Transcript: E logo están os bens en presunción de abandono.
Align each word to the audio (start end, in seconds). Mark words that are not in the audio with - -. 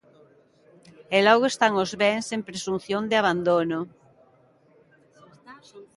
E 1.15 1.17
logo 1.27 1.45
están 1.49 1.73
os 1.83 1.91
bens 2.01 2.25
en 2.35 2.41
presunción 2.49 3.03
de 3.09 3.15
abandono. 3.21 3.79